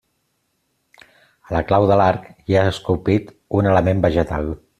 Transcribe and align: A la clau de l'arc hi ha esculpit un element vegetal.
A 1.49 1.53
la 1.55 1.61
clau 1.73 1.85
de 1.91 1.99
l'arc 2.01 2.25
hi 2.49 2.57
ha 2.57 2.65
esculpit 2.71 3.31
un 3.61 3.73
element 3.75 4.03
vegetal. 4.09 4.53